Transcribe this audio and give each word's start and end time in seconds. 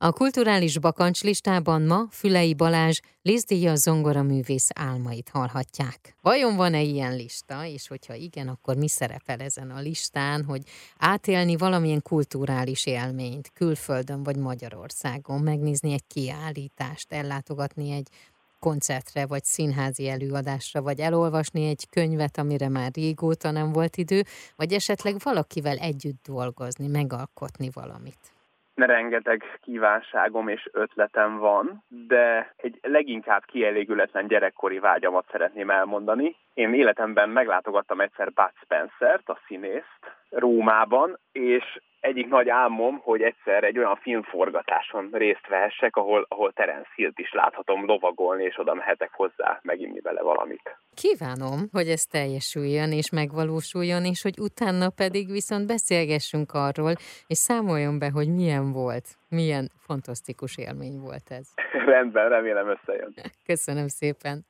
A 0.00 0.12
kulturális 0.12 0.78
bakancs 0.78 1.22
listában 1.22 1.82
ma 1.82 2.06
Fülei 2.10 2.54
Balázs 2.54 3.00
Lizdíja 3.22 3.74
zongoraművész 3.74 4.68
álmait 4.74 5.28
hallhatják. 5.28 6.16
Vajon 6.22 6.56
van-e 6.56 6.80
ilyen 6.80 7.16
lista, 7.16 7.64
és 7.64 7.88
hogyha 7.88 8.14
igen, 8.14 8.48
akkor 8.48 8.76
mi 8.76 8.88
szerepel 8.88 9.40
ezen 9.40 9.70
a 9.70 9.80
listán, 9.80 10.44
hogy 10.44 10.62
átélni 10.98 11.56
valamilyen 11.56 12.02
kulturális 12.02 12.86
élményt 12.86 13.50
külföldön 13.54 14.22
vagy 14.22 14.36
Magyarországon, 14.36 15.40
megnézni 15.40 15.92
egy 15.92 16.06
kiállítást, 16.06 17.12
ellátogatni 17.12 17.90
egy 17.90 18.08
koncertre, 18.58 19.26
vagy 19.26 19.44
színházi 19.44 20.08
előadásra, 20.08 20.82
vagy 20.82 21.00
elolvasni 21.00 21.66
egy 21.66 21.88
könyvet, 21.90 22.38
amire 22.38 22.68
már 22.68 22.90
régóta 22.94 23.50
nem 23.50 23.72
volt 23.72 23.96
idő, 23.96 24.24
vagy 24.56 24.72
esetleg 24.72 25.16
valakivel 25.22 25.76
együtt 25.76 26.22
dolgozni, 26.26 26.86
megalkotni 26.86 27.70
valamit 27.72 28.37
rengeteg 28.86 29.42
kívánságom 29.62 30.48
és 30.48 30.68
ötletem 30.72 31.38
van, 31.38 31.84
de 31.88 32.52
egy 32.56 32.78
leginkább 32.82 33.44
kielégületlen 33.44 34.26
gyerekkori 34.26 34.78
vágyamat 34.78 35.26
szeretném 35.30 35.70
elmondani. 35.70 36.36
Én 36.54 36.74
életemben 36.74 37.28
meglátogattam 37.28 38.00
egyszer 38.00 38.32
Bud 38.32 38.52
Spencer-t, 38.62 39.28
a 39.28 39.38
színészt, 39.46 40.16
Rómában, 40.30 41.18
és 41.32 41.80
egyik 42.00 42.28
nagy 42.28 42.48
álmom, 42.48 43.00
hogy 43.02 43.22
egyszer 43.22 43.64
egy 43.64 43.78
olyan 43.78 43.96
filmforgatáson 43.96 45.08
részt 45.12 45.46
vehessek, 45.48 45.96
ahol, 45.96 46.26
ahol 46.28 46.52
Terence 46.52 46.90
Hill-t 46.94 47.18
is 47.18 47.32
láthatom 47.32 47.86
lovagolni, 47.86 48.44
és 48.44 48.58
oda 48.58 48.74
mehetek 48.74 49.10
hozzá 49.12 49.60
meginni 49.62 50.00
vele 50.00 50.22
valamit. 50.22 50.76
Kívánom, 50.94 51.58
hogy 51.72 51.88
ez 51.88 52.02
teljesüljön 52.02 52.92
és 52.92 53.10
megvalósuljon, 53.10 54.04
és 54.04 54.22
hogy 54.22 54.38
utána 54.38 54.90
pedig 54.90 55.30
viszont 55.30 55.66
beszélgessünk 55.66 56.52
arról, 56.52 56.92
és 57.26 57.38
számoljon 57.38 57.98
be, 57.98 58.10
hogy 58.10 58.28
milyen 58.28 58.72
volt, 58.72 59.06
milyen 59.28 59.68
fantasztikus 59.78 60.58
élmény 60.58 60.98
volt 61.00 61.26
ez. 61.28 61.46
Rendben, 61.94 62.28
remélem 62.28 62.68
összejön. 62.68 63.14
Köszönöm 63.46 63.88
szépen. 63.88 64.47